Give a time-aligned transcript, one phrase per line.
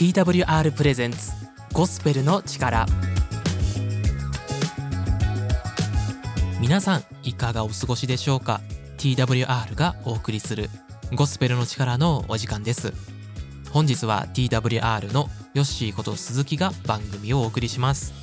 [0.00, 1.30] TWR プレゼンツ
[1.74, 2.86] ゴスペルの力。
[6.58, 8.62] 皆さんいかがお過ごしでしょうか
[8.96, 10.70] ？TWR がお送りする
[11.12, 12.94] ゴスペルの力のお時間です。
[13.72, 18.14] 本日は TWR のヨッシーこと鈴木が番組をお送りします。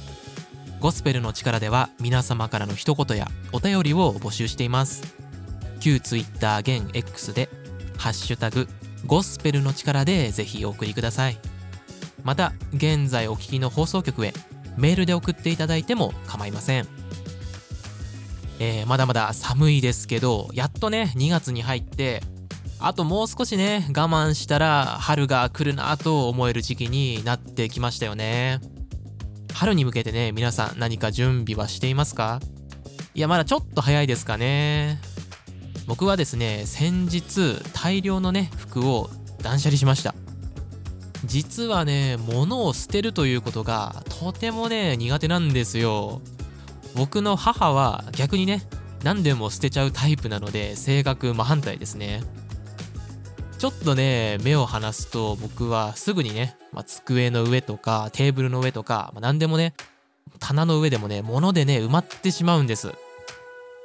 [0.80, 5.04] ゴスペルの力では皆様からの一言やお便りを募集しています。
[5.80, 7.50] 旧 Twitter 現 X で
[8.00, 8.68] ハッシュタグ
[9.06, 11.38] ゴスペルの力でぜひお送りください。
[12.28, 14.34] また現在お聞きの放送局へ
[14.76, 16.86] メールで送っていただいても構いません。
[18.60, 22.22] えー、まだまだ寒いですけどやっとね2月に入って
[22.80, 28.60] あともう少しね我慢したら春が来るなと思える時期になってきましたよね。
[29.54, 32.42] 春に向けてね皆さん何か準備はしていますか？
[33.16, 35.00] いやまだちょっと早いですかね。
[35.88, 39.10] 僕はですね先日大量のね服を
[39.42, 40.14] 断捨離しました。
[41.28, 46.22] 実はね物を捨てるということがとてもね苦手なんですよ。
[46.96, 48.64] 僕の母は逆にね
[49.04, 52.24] 何でも捨てちゃうタイプなので性格真反対ですね。
[53.60, 59.74] ちょっとね目を離すと僕はすぐにね、まあ、机の上とかテーブルの上とか、まあ、何でもね
[60.40, 62.94] 棚の上でもね物でね埋まってしまうんです。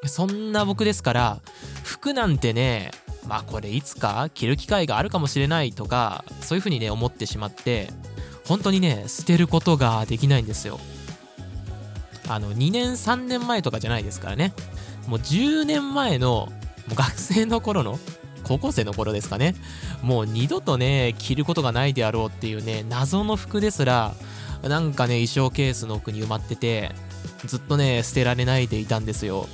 [0.04, 1.40] そんな僕ですから
[1.84, 2.90] 服なんてね
[3.26, 7.88] まあこれいつか着る機会があるかもしれないとかそういう風にね思ってしまって
[8.46, 10.78] 本当にね捨てることができないんですよ。
[12.28, 14.52] あの2年3年前とかじゃないですからね。
[15.06, 16.50] もう10年前の
[16.94, 17.98] 学生の頃の
[18.44, 19.54] 高校生の頃ですかね。
[20.02, 24.14] もう二度とね着ることがないであろうっていうね謎の服ですら
[24.62, 26.92] なんかね衣装ケースの奥に埋まってて
[27.46, 29.46] ずっとね捨てられないでいたんですよ。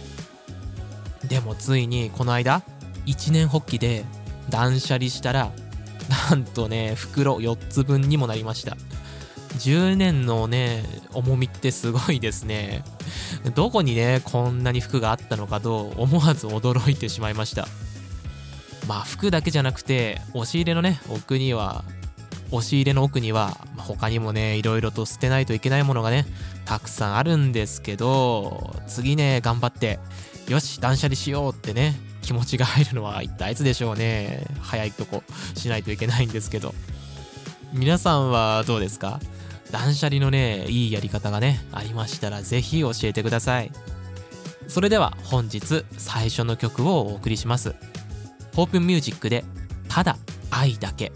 [1.26, 2.62] でもついにこの間
[3.08, 4.04] 一年発起で
[4.50, 5.50] 断捨離したら
[6.30, 8.76] なんとね袋4つ分にもなりました。
[9.58, 12.84] 10年のね重みってすごいですね。
[13.54, 17.66] どこにねこんなに服があったのかと思わず驚いてしまいました。
[18.86, 21.84] まあ服だけじゃなくて押し入れのね奥には
[22.50, 26.24] 押し入れの奥には、他にもねいろいろと捨てないといけないものがね
[26.64, 29.98] たくさんあるんですけど次ね頑張って
[30.48, 34.46] よし断捨離しようってね気持ちが入るのは一体いつでしょうね。
[34.60, 35.22] 早いとこ
[35.54, 36.74] しないといけないんですけど。
[37.72, 39.20] 皆さんはどうですか？
[39.70, 43.70] 断捨離のねいいやり方がねありましたら是非教えてください。
[44.66, 47.74] それでは本日最初の曲をお送りします。
[48.54, 49.44] ホープンミュージックで
[49.88, 50.16] ただ
[50.50, 51.12] 愛だけ。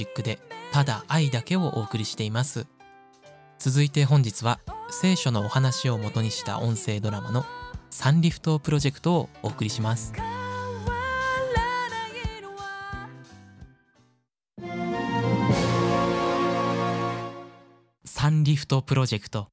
[0.00, 0.38] ジックで
[0.72, 2.66] ただ愛だけをお送りしています。
[3.58, 4.58] 続いて本日は
[4.88, 7.44] 聖書のお話を元にした音声ドラマの
[7.90, 10.14] サンリフトプロジェクトをお送りします。
[18.06, 19.48] サンリフトプロジェクト。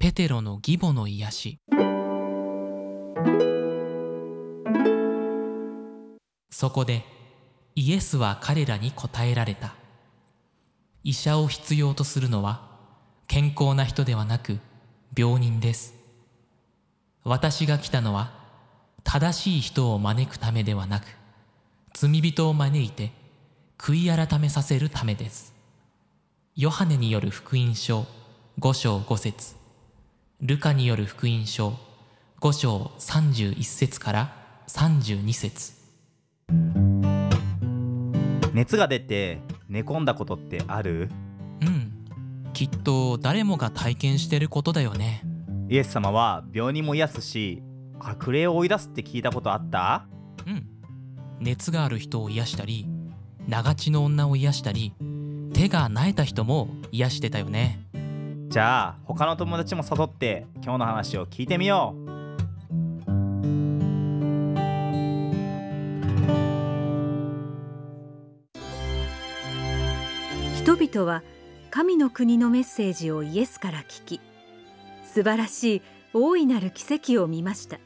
[0.00, 1.60] ペテロの義母の癒し。
[6.60, 7.06] そこで
[7.74, 9.72] イエスは彼らに答えられた。
[11.02, 12.68] 医者を必要とするのは
[13.26, 14.58] 健康な人ではなく
[15.16, 15.94] 病人です。
[17.24, 18.30] 私が来たのは
[19.04, 21.06] 正しい人を招くためではなく
[21.94, 23.10] 罪人を招いて
[23.78, 25.54] 悔い改めさせるためです。
[26.56, 28.04] ヨハネによる福音書
[28.58, 29.54] 5章5節。
[30.42, 31.72] ルカによる福音書
[32.42, 34.36] 5章31節から
[34.68, 35.79] 32節。
[38.52, 41.08] 熱が出て寝込んだことってある？
[41.60, 41.92] うん。
[42.52, 45.22] きっと誰もが体験してることだよね。
[45.68, 47.62] イエス様は病人も癒すし
[48.00, 50.06] 悪霊を追い出すって聞いたことあった？
[50.46, 50.66] うん。
[51.38, 52.86] 熱がある人を癒したり
[53.46, 54.94] 長血の女を癒したり
[55.54, 57.80] 手が苗えた人も癒してたよね。
[58.48, 62.09] じゃあ他の友達も誘って今日の話を聞いてみよう
[70.90, 71.22] 人々は
[71.70, 74.20] 神の国のメッセージをイエスから聞き
[75.04, 75.82] 素晴らしい
[76.12, 77.78] 大いなる奇跡を見ました。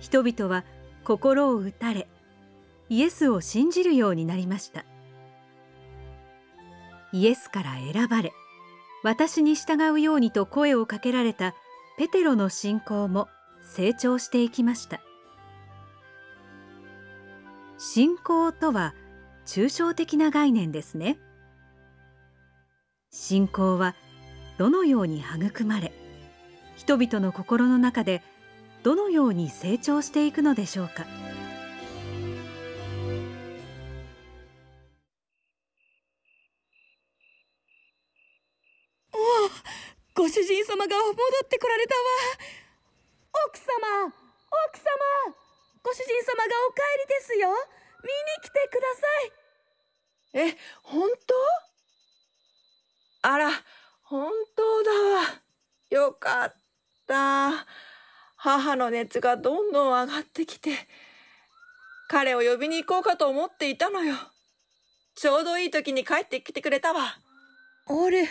[0.00, 0.64] 人々は
[1.04, 2.06] 心を打たれ
[2.90, 4.84] イエスを信じるようになりました。
[7.12, 8.32] イエスから選ばれ
[9.02, 11.54] 私に従うようにと声をかけられた
[11.96, 13.28] ペテロの信仰も
[13.62, 15.00] 成長していきました。
[17.78, 18.94] 信仰とは
[19.46, 21.18] 抽象的な概念ですね。
[23.10, 23.94] 信仰は
[24.58, 25.92] どのように育まれ
[26.76, 28.22] 人々の心の中で
[28.82, 31.06] どのように成長していくのでしょうか。
[40.14, 41.12] ご主人様が戻
[41.44, 42.02] ってこられたわ。
[43.46, 44.14] 奥様奥
[44.78, 44.84] 様
[45.82, 47.48] ご主人様がお帰りですよ。
[48.02, 48.12] 見に
[48.42, 48.86] 来てくだ
[50.42, 50.50] さい。
[50.50, 51.67] え、本当？
[53.28, 53.50] あら、
[54.04, 54.90] 本当だ
[55.20, 55.22] わ。
[55.90, 56.54] よかっ
[57.06, 57.66] た。
[58.36, 60.70] 母の熱がどんどん上がってきて、
[62.08, 64.16] 彼を呼びに行こうかと思っていたのよ。
[65.14, 67.18] ちょうどいい時に帰ってきてくれたわ。
[67.88, 68.26] あれ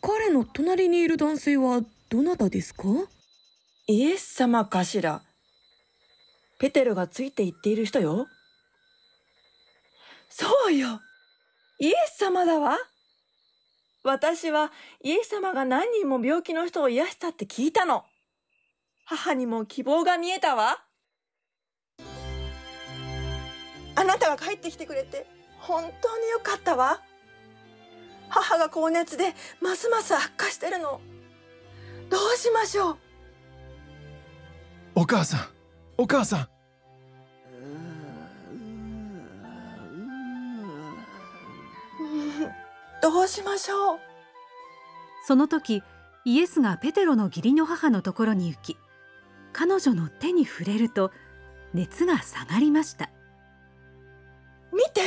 [0.00, 2.84] 彼の隣にいる男性はどなたですか？
[3.88, 5.22] イエス様かしら。
[6.60, 8.28] ペテロがついて行っている人よ。
[10.28, 11.00] そうよ。
[11.80, 12.78] イエス様だわ。
[14.04, 14.70] 私は
[15.02, 18.04] イエス様が何人も病気の人を癒したって聞いたの。
[19.06, 20.84] 母にも希望が見えたわ。
[23.96, 25.26] あなたが帰ってきてくれて
[25.58, 27.00] 本当によかったわ。
[28.28, 31.00] 母が高熱でますます悪化してるの。
[32.10, 32.98] どうしましょう
[34.96, 35.40] お母さん
[35.96, 36.53] お母さん
[43.04, 43.98] どうしましょう？
[45.26, 45.82] その時
[46.24, 48.78] イエスがペテロの義理の母のところに行き
[49.52, 51.12] 彼女の手に触れると
[51.74, 53.10] 熱が下がりました。
[54.72, 55.02] 見て！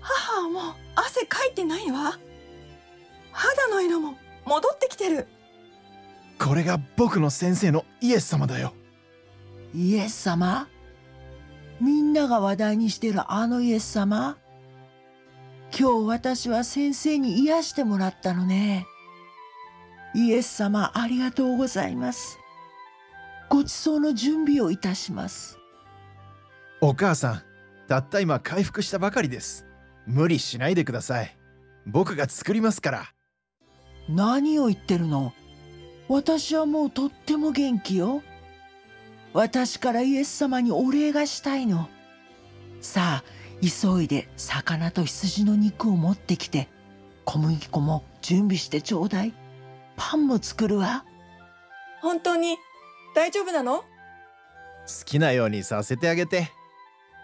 [0.00, 2.18] 母はもう汗かいてないわ。
[3.30, 5.28] 肌の色も戻ってきてる。
[6.40, 8.74] これが僕の先生のイエス様だよ。
[9.72, 10.66] イエス様？
[11.80, 14.36] みんなが話題にしてるあのイエス様？
[15.78, 18.86] 今日私は先生に癒してもらったのね。
[20.14, 22.38] イエス様ありがとうございます。
[23.50, 25.58] ごちそうの準備をいたします。
[26.80, 27.42] お母さん
[27.88, 29.66] たった今回復したばかりです。
[30.06, 31.36] 無理しないでください。
[31.84, 33.04] 僕が作りますから。
[34.08, 35.34] 何を言ってるの？
[36.08, 38.22] 私はもうとっても元気よ。
[39.34, 41.90] 私からイエス様にお礼がしたいの。
[42.80, 43.24] さあ
[43.62, 46.68] 急いで魚と羊の肉を持ってきて
[47.24, 49.34] 小麦粉も準備してちょうだい。
[49.96, 51.04] パンも作るわ。
[52.00, 52.56] 本当に？
[53.14, 53.78] 大丈夫なの？
[53.78, 53.84] 好
[55.04, 56.50] きなようにさせてあげて。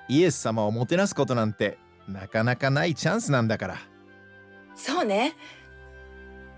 [0.09, 3.77] イエス様をもてなすことなんてなかなかないチャンスなんだから。
[4.75, 5.35] そうね。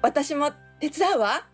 [0.03, 1.47] 私も手伝うわ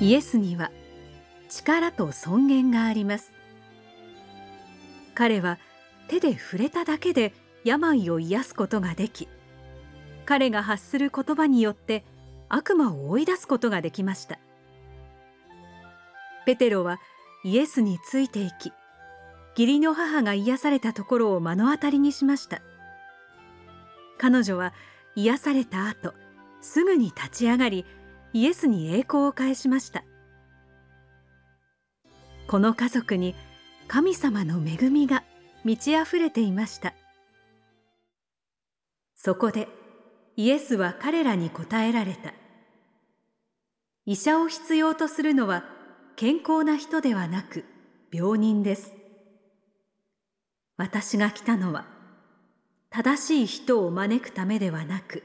[0.00, 0.70] イエスには
[1.48, 3.32] 力と尊厳があります。
[5.14, 5.58] 彼は
[6.08, 7.32] 手で触れただけで
[7.64, 9.28] 病を癒すことができ
[10.26, 12.04] 彼が発する言葉によって
[12.48, 14.38] 悪魔を追い出すことができました。
[16.44, 16.98] ペテロは
[17.44, 18.72] イエスについていき
[19.56, 22.60] 義理の母が癒されたところを目の当たりにしました。
[24.18, 24.74] 彼女は
[25.14, 26.12] 癒された後
[26.60, 27.86] すぐに立ち上がり
[28.34, 30.02] イエスに栄光を返しました。
[32.48, 33.36] この家族に
[33.86, 35.22] 神様の恵みが
[35.64, 36.94] 満ち溢れていました。
[39.14, 39.68] そこで
[40.36, 42.34] イエスは彼らに答えられた。
[44.04, 45.64] 医者を必要とするのは
[46.16, 47.64] 健康な人ではなく
[48.12, 48.92] 病人です。
[50.76, 51.86] 私が来たのは
[52.90, 55.22] 正しい人を招くためではなく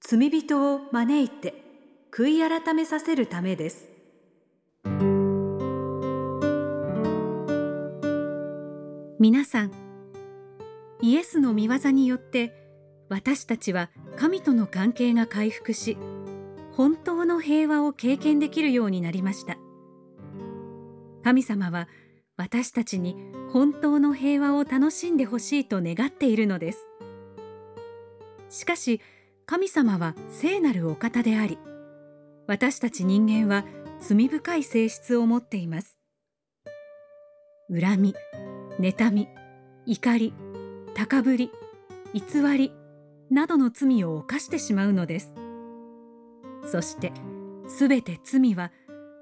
[0.00, 1.69] 罪人を招いて
[2.12, 3.88] 悔い改めさせるためです。
[9.20, 9.72] 皆さん
[11.02, 12.54] イエスの御業によって
[13.10, 15.98] 私たちは神との関係が回復し
[16.72, 19.56] 本当の平和を経験できるようになりました。
[21.22, 21.86] 神様は
[22.36, 23.14] 私たちに
[23.52, 26.88] 本当の平和を楽しんでほしいと願っているのです。
[28.48, 29.00] しかし
[29.46, 31.58] 神様は聖なるお方であり
[32.50, 33.64] 私たち人間は
[34.00, 36.00] 罪深い性質を持っています。
[37.70, 38.14] 恨み
[38.80, 39.28] 妬み
[39.86, 40.34] 怒り
[40.92, 41.52] 高ぶり
[42.12, 42.72] 偽り
[43.30, 45.32] などの罪を犯してしまうのです。
[46.66, 47.12] そして
[47.68, 48.72] すべて罪は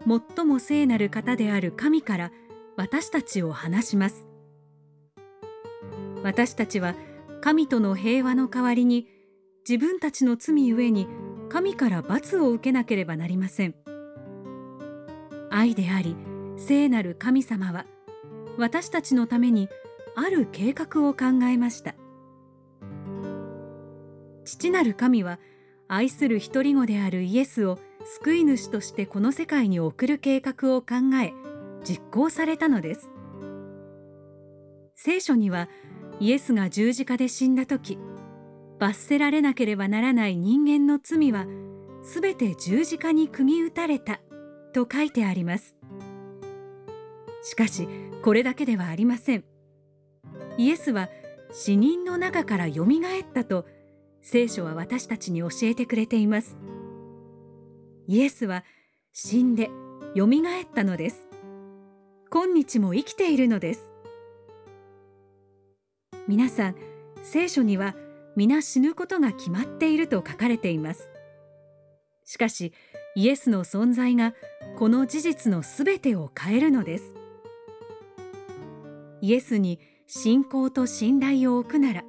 [0.06, 2.32] 最も聖なる方である神から
[2.78, 4.26] 私たちを離します。
[6.22, 6.94] 私たちは
[7.42, 9.06] 神との平和の代わりに
[9.68, 11.06] 自分たちの罪ゆえに
[11.48, 13.74] 神から罰を受けなければなりません。
[15.50, 16.14] 愛であり
[16.56, 17.86] 聖なる神様は
[18.58, 19.68] 私たちのために
[20.14, 21.94] ある計画を考えました。
[24.44, 25.38] 父なる神は
[25.88, 27.78] 愛する一人子であるイエスを
[28.20, 31.32] 救い主としてこの世界に送る計画を考え
[31.84, 33.10] 実行されたのです。
[34.94, 35.68] 聖書には
[36.20, 37.98] イエスが十字架で死んだ時
[38.78, 41.46] 罰せられなければならない人間の罪は
[42.02, 44.20] すべて十字架に釘打たれた
[44.72, 45.76] と書いてあります。
[47.42, 47.88] しかし
[48.22, 49.44] これだけではありません。
[50.56, 51.08] イエスは
[51.52, 53.66] 死人の中からよみがえったと
[54.20, 56.58] 聖書は私たちに教えてくれています。
[58.06, 58.64] イエスは
[59.12, 59.70] 死んで
[60.14, 61.26] よみがえったのです。
[62.30, 63.92] 今日も生きているのです。
[66.26, 66.74] 皆さん
[67.22, 67.94] 聖書には
[68.38, 71.10] 皆死ぬことが決まっていると書かれています。
[72.24, 72.72] しかし
[73.16, 74.32] イエスの存在が
[74.78, 77.14] この事実のすべてを変えるのです。
[79.20, 82.04] イエスに信仰と信頼を置くなら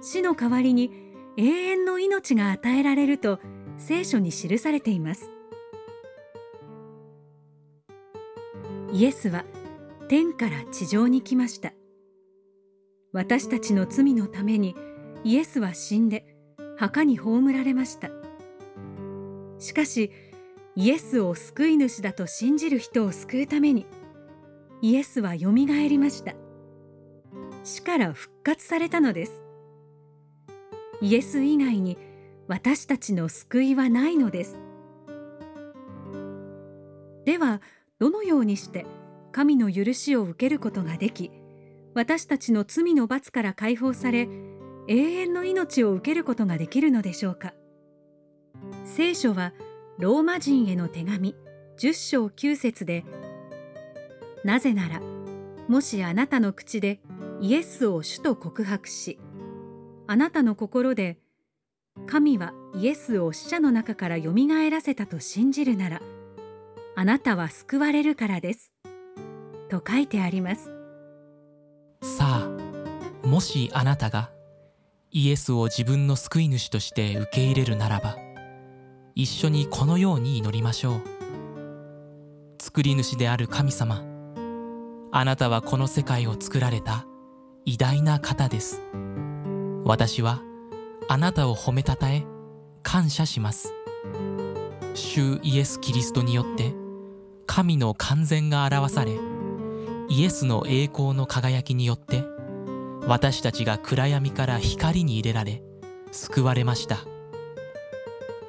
[0.00, 0.90] 死の代わりに
[1.36, 3.38] 永遠の命が与えられると
[3.76, 5.30] 聖書に記されています。
[8.94, 9.44] イエスは
[10.08, 11.74] 天から地上に来ました。
[13.12, 14.74] 私たちの罪のために
[15.24, 16.36] イエスは死んで
[16.76, 18.10] 墓に葬られました。
[19.58, 20.10] しかし
[20.74, 23.86] イエスを救い主だと信じる人を救うために
[24.80, 26.34] イエスはよみがえりました。
[27.64, 29.42] 死から復活されたのです。
[31.02, 31.98] イエス以外に
[32.48, 34.58] 私たちの救いはないのです。
[37.26, 37.60] では
[37.98, 38.86] どのようにして
[39.32, 41.30] 神の許しを受けることができ
[41.94, 44.28] 私たちの罪の罰から解放され
[44.92, 47.54] 永遠の命を受けることができるのでしょうか？
[48.84, 49.52] 聖書は
[49.98, 51.36] ローマ人への手紙
[51.78, 53.04] 10章9節で
[54.42, 55.00] なぜなら
[55.68, 56.98] もしあなたの口で
[57.40, 59.20] イエスを主と告白し
[60.08, 61.18] あなたの心で
[62.08, 66.02] 神はイエスを死者の中からよみがえらせたと信じるなら
[66.96, 68.72] あなたは救われるからです。
[69.68, 70.72] と書いてあります。
[72.02, 72.48] さあ
[73.24, 74.32] もしあなたが
[75.12, 78.16] イエスを自分の救い主として受け入れるならば
[79.16, 81.02] 一緒にこのように祈りましょう。
[82.62, 84.04] 作り主である神様
[85.10, 87.06] あなたはこの世界を作られた
[87.64, 88.82] 偉大な方です。
[89.84, 90.40] 私は
[91.08, 92.24] あなたを褒めたたえ
[92.84, 93.74] 感謝します。
[94.94, 96.72] 主イエス・キリストによって
[97.46, 99.18] 神の完全が表され
[100.08, 102.22] イエスの栄光の輝きによって
[103.06, 105.62] 私たちが暗闇から光に入れられ
[106.12, 106.98] 救われました。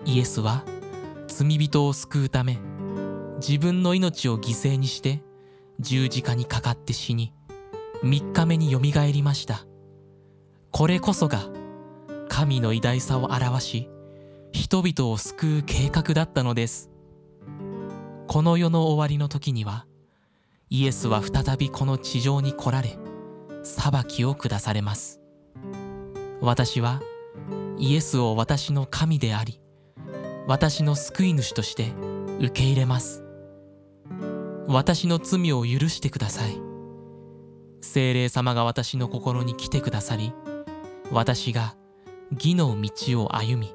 [0.05, 0.63] イエスは
[1.27, 2.59] 罪人を救うため
[3.37, 5.21] 自分の命を犠牲にして
[5.79, 7.33] 十字架にかかって死に
[8.03, 9.65] 3日目によみがえりました。
[10.71, 11.49] これこそが
[12.29, 13.89] 神の偉大さを表し
[14.51, 16.89] 人々を救う計画だったのです。
[18.27, 19.85] この世の終わりの時には
[20.69, 22.97] イエスは再びこの地上に来られ
[23.63, 25.21] 裁きを下されます。
[26.41, 27.01] 私は
[27.77, 29.59] イエスを私の神であり
[30.47, 31.91] 私の救い主として
[32.39, 33.23] 受け入れます。
[34.67, 36.61] 私の罪を許してください。
[37.81, 40.33] 精霊様が私の心に来てくださり
[41.11, 41.75] 私が
[42.31, 43.73] 義の道を歩み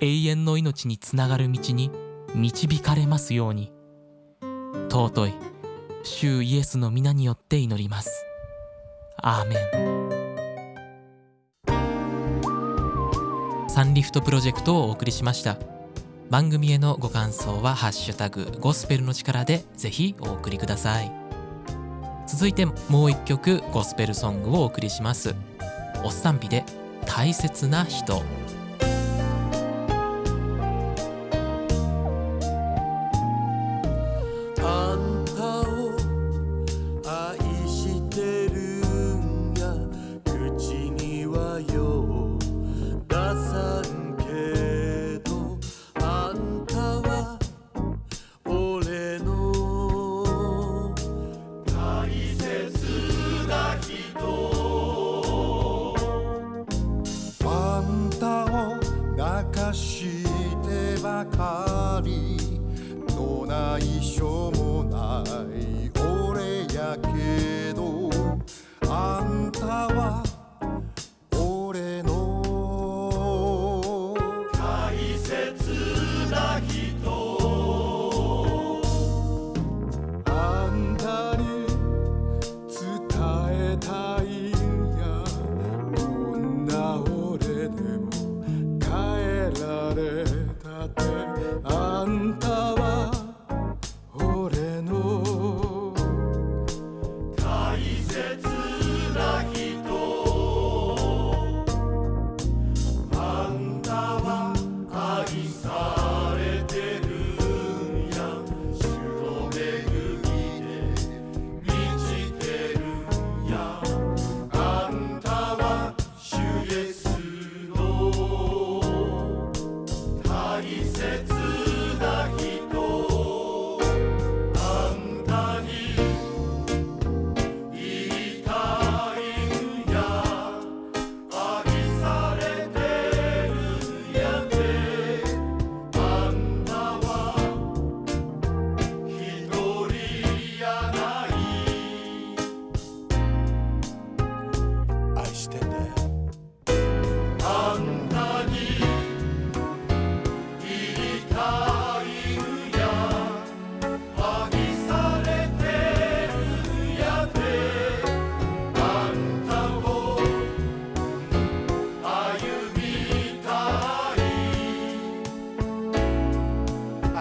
[0.00, 1.90] 永遠の命につながる道に
[2.34, 3.72] 導かれますように。
[4.90, 5.34] 尊い
[6.02, 8.29] 主イエスの皆によって祈ります。
[9.22, 9.58] アーメン。
[13.68, 15.56] サンリフトプロジェクトをお送りしました。
[16.30, 21.12] 番組へのご感想は「ハッシュタグゴスペルの力」でぜひお送りください。
[22.26, 25.34] 続いてもう一曲ゴスペルソングをお送りします。
[26.04, 26.64] おっさんびで
[27.06, 28.22] 大切な人。
[61.20, 62.38] ばかり
[63.08, 65.22] どないしょもな
[65.54, 68.08] い俺やけど
[68.88, 70.29] あんたは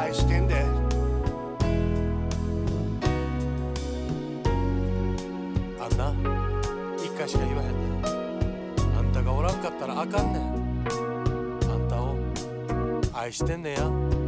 [0.10, 0.66] 愛してんで。
[5.80, 6.12] あんな
[6.98, 8.98] 一回しか言わへんねん。
[8.98, 10.42] あんたがおらんかったらあかんねん。
[11.72, 12.16] あんたを
[13.14, 14.19] 愛してんねや。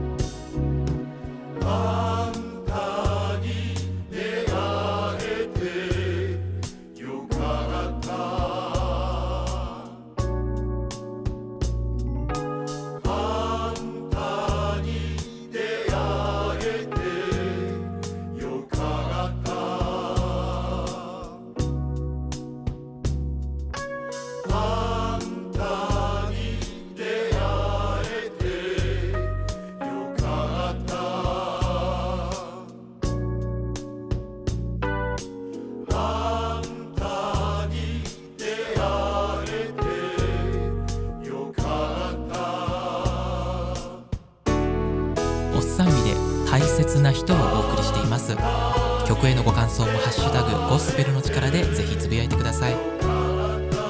[52.62, 52.76] さい。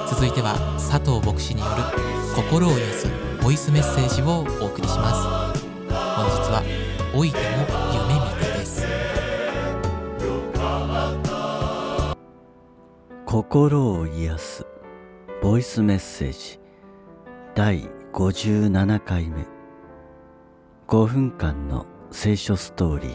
[0.07, 1.83] 続いては佐藤牧師による
[2.33, 3.07] 心を癒す
[3.43, 5.27] ボイスメッセージをお送りします。
[5.91, 6.63] 本日は
[7.13, 7.43] 「老いても
[7.91, 8.87] 夢見て」です。
[13.25, 14.65] 心を癒す
[15.41, 16.59] ボイスメッセージ。
[17.55, 19.45] 第57回目。
[20.87, 23.13] 5分間の聖書ストーリー。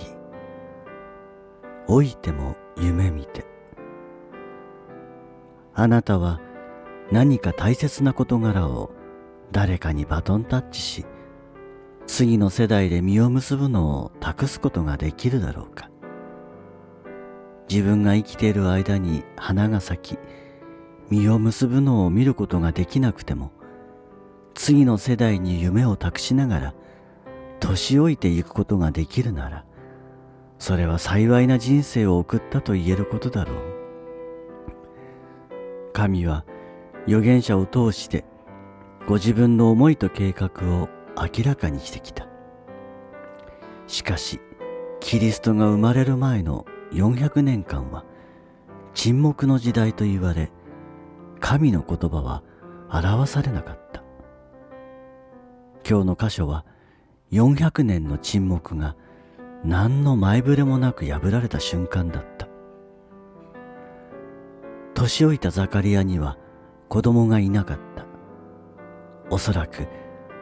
[1.88, 3.55] 老いても夢見て。
[5.78, 6.40] あなたは
[7.12, 8.90] 何か大切な事柄を
[9.52, 11.06] 誰かにバトンタッチし
[12.06, 15.90] 次の世代で実を結ぶのを託すことができるだろうか。
[17.68, 20.18] 自分が生きている間に花が咲き
[21.10, 23.52] 実を結ぶのを見ることができなくても
[24.54, 26.74] 次の世代に夢を託しながら
[27.60, 29.64] 年老いていくことができるなら
[30.58, 33.75] それは幸いな人生を送ったと言えることだろう。
[35.96, 36.44] 神は
[37.06, 38.26] 預言者を通して
[39.08, 42.28] ご自分の思いと計画を明らかにしてきた。
[43.86, 44.38] しかし
[45.00, 48.04] キリストが生まれる前の400年間は
[48.92, 50.50] 沈黙の時代と言われ
[51.40, 52.42] 神の言葉は
[52.90, 54.02] 表されなかった。
[55.88, 56.66] 今日の箇所は
[57.32, 58.96] 400年の沈黙が
[59.64, 62.45] 何の前触れもなく破られた瞬間だった。
[65.06, 66.36] 年老いたザカリアには
[66.88, 68.04] 子供がいなかった。
[69.30, 69.86] おそらく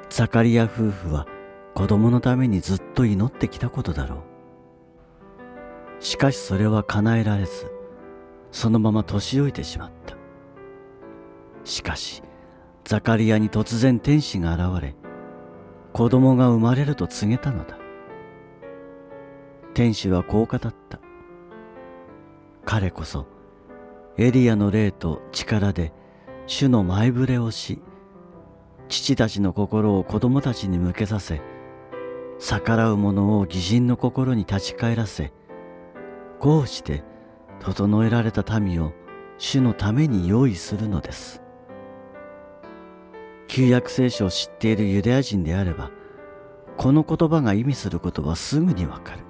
[0.09, 1.27] ザカリア夫婦は
[1.75, 4.23] 子供のためにずっと祈ってきたことだろ
[6.01, 6.03] う。
[6.03, 7.71] しかしそれは叶えられず
[8.53, 10.17] そのまま年老いてしまった。
[11.65, 12.23] しかし
[12.85, 14.95] ザカリアに突然天使が現れ
[15.93, 17.77] 子供が生まれると告げたのだ。
[19.75, 21.01] 天使はこう語った。
[22.65, 23.34] 彼こそ
[24.17, 25.93] エリアの霊と力で
[26.47, 27.83] 主の前触れをし
[28.89, 31.41] 父たちの心を子供たちに向けさせ
[32.39, 35.33] 逆らう者を義人の心に立ち返らせ
[36.39, 37.03] こうして
[37.59, 38.93] 整えられた民を
[39.39, 41.43] 主のために用意するのです。
[43.49, 45.91] 旧約聖書を知っているユダヤ人であれば
[46.77, 49.21] この言葉が意味することはすぐにわかる。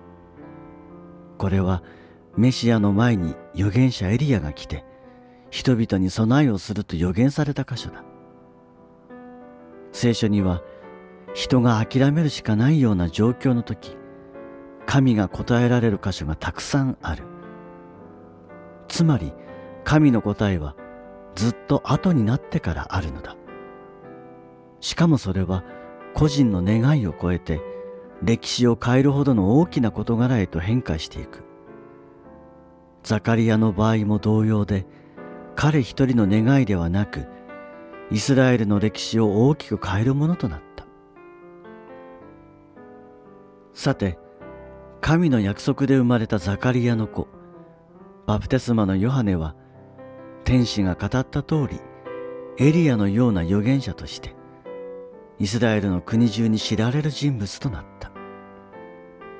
[1.38, 1.83] これは
[2.37, 4.85] メシアの前に預言者エリアが来て
[5.51, 8.03] 人々に備えをすると予言された箇所だ。
[9.92, 10.62] 聖書には
[11.35, 13.97] 人が諦めるしかないような状況の時
[14.87, 17.25] 神が答えられる箇所がたくさんある。
[18.88, 19.33] つまり
[19.85, 20.75] 神の答えは
[21.35, 23.37] ずっと後になってからあるのだ。
[24.81, 25.64] しかもそれは
[26.14, 27.61] 個人の願いを超えて
[28.23, 31.42] 歴史を変えるほどの大きな事柄へと変化していく。
[33.05, 34.87] ザカリアの場合も同様で
[35.55, 37.27] 彼一人の願いではなく
[38.11, 40.87] イスラエルの歴史を大きく変えるものとなった。
[43.75, 44.19] さて
[45.01, 47.29] 神の約束で生まれたザカリアの子
[48.27, 49.55] バプテスマのヨハネは
[50.45, 51.81] 天使が語った通り
[52.57, 54.35] エリアのような預言者として
[55.38, 58.12] イスラエルの国中に知られる人物となった。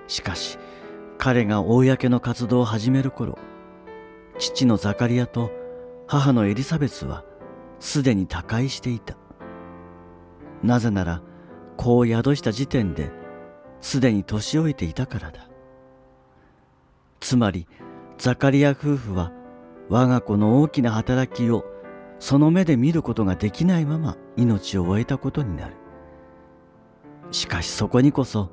[0.07, 0.59] しかし
[1.17, 3.39] 彼が公の活動を始める頃
[4.39, 5.51] 父のザカリアと
[6.07, 7.25] 母のエリザベスは
[7.79, 9.17] すでに他界していた。
[10.63, 11.23] なぜなら
[11.77, 13.13] 子を宿した時点で
[13.81, 15.49] すでに年老いていたからだ。
[17.21, 17.67] つまり
[18.19, 19.33] ザカリア夫婦は
[19.89, 21.65] 我が子の大きな働きを
[22.19, 25.75] その目で見ることができないまま命を終えたことになる。
[27.31, 28.51] しかしそこにこそ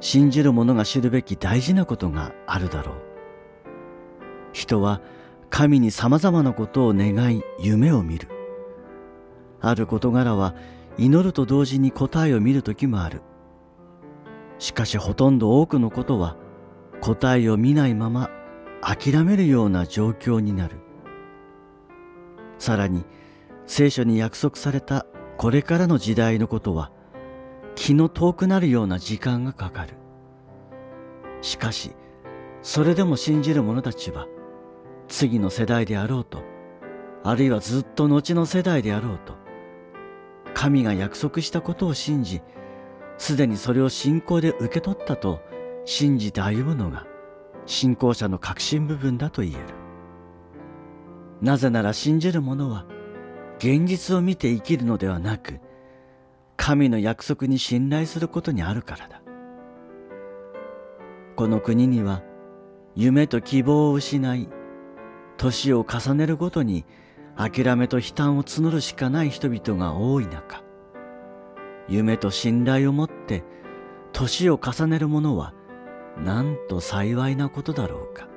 [0.00, 3.13] 信じる者が知るべき大事なことがあるだろう。
[4.54, 5.02] 人は
[5.50, 8.28] 神に様々なことを願い夢を見る。
[9.60, 10.54] ある事柄は
[10.96, 13.20] 祈ると同時に答えを見る時もある。
[14.58, 16.36] しかしほとんど多くのことは
[17.00, 18.30] 答えを見ないまま
[18.80, 20.76] 諦めるような状況になる。
[22.58, 23.04] さらに
[23.66, 25.04] 聖書に約束された
[25.36, 26.92] これからの時代のことは
[27.74, 29.94] 気の遠くなるような時間がかかる。
[31.42, 31.90] しかし
[32.62, 34.28] それでも信じる者たちは
[35.08, 36.42] 次の世代であろうと
[37.22, 39.34] あるいはずっと後の世代であろうと
[40.54, 42.42] 神が約束したことを信じ
[43.18, 45.40] すでにそれを信仰で受け取ったと
[45.84, 47.06] 信じて歩むのが
[47.66, 49.60] 信仰者の核心部分だと言える。
[51.40, 52.86] なぜなら信じる者は
[53.58, 55.60] 現実を見て生きるのではなく
[56.56, 59.22] 神の約束に信頼することにあるからだ。
[61.36, 62.22] この国には
[62.94, 64.48] 夢と希望を失い
[65.36, 66.84] 年を重ねるごとに
[67.36, 70.62] 諦めと悲嘆を募るしかない人々が多い中
[71.88, 73.44] 夢と信頼を持って
[74.12, 75.52] 年を重ねる者は
[76.16, 78.28] なんと幸いなことだろうか。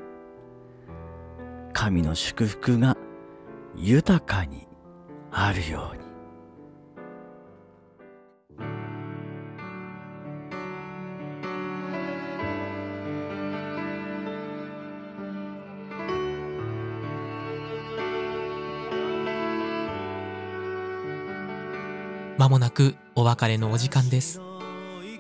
[1.74, 2.98] 神の祝福が
[3.76, 4.68] 豊かに
[5.32, 5.97] あるように。
[22.48, 24.40] まもなくお別れのお時間です。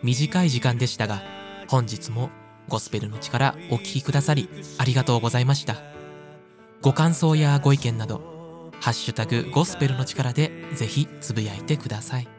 [0.02, 1.22] 短い時間でしたが
[1.68, 2.30] 本日も
[2.70, 5.76] ゴスペルの力お聞きくださりありがとうございました。
[6.82, 12.30] ご感想やご意見などハッシュタグゴスペルの力でぜひつぶやいてください。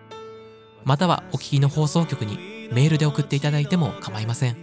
[0.85, 4.57] またはお聞きの放送局にメールで送っていただいても構いません。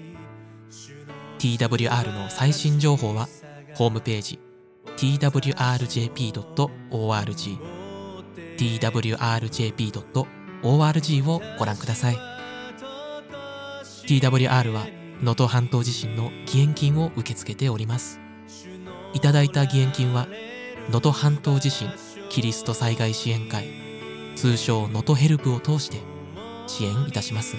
[1.37, 3.27] TWR の最新情報は
[3.75, 4.39] ホームページ
[4.97, 5.45] twrjp.org
[8.57, 10.01] twrjp.org
[11.29, 12.17] をご覧ください。
[14.05, 14.85] TWR は
[15.21, 18.19] 能登半島地震の義援金を受け付けております。
[19.13, 20.27] いただいた義援金は
[20.89, 21.89] 能登半島地震
[22.29, 23.67] キリスト災害支援会
[24.35, 25.99] 通称能登ヘルプを通して
[26.67, 27.55] 支援いたします。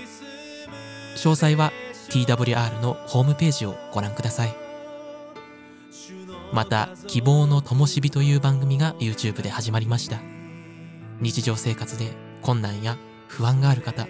[1.16, 1.72] 詳細は
[2.10, 4.54] TWR のホームページをご覧ください。
[6.52, 10.35] また「希望の灯火」という番組が YouTube で始まりました。
[11.20, 12.96] 日常生活で困難や
[13.28, 14.06] 不安がある方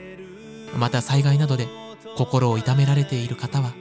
[0.76, 1.68] また災害などで
[2.16, 3.72] 心を痛められている方は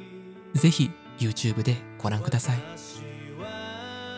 [0.53, 2.57] ぜひ YouTube でご覧ください。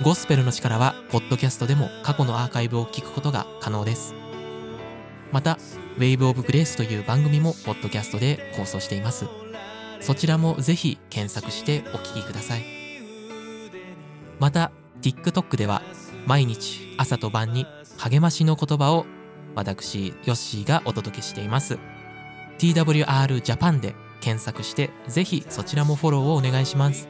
[0.03, 4.13] ゴスペルの力はポッドキャストでも過去のアーカイブを聞くことが可能です。
[5.31, 5.57] また
[5.97, 9.25] Wave of Grace という番組もポッドキャストで放送しています。
[9.99, 12.63] そちらもぜひ検索してお聞きください。
[14.39, 15.81] また TikTok では
[16.27, 17.65] 毎日朝と晩に
[17.97, 19.05] 励ましの言葉を
[19.55, 21.79] 私ヨッシーがお届けしています。
[22.59, 27.07] TWR Japan で検索してぜひそちらもフォローをお願いします。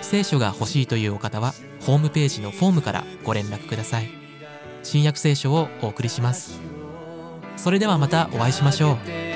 [0.00, 4.08] 聖書が欲しいというお方はホームページのフォームからご連絡ください。
[4.82, 6.60] 新約聖書をお送りします。
[7.58, 9.31] それではまたお会いしましょう。